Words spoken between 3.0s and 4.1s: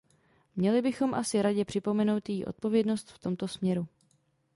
v tomto směru.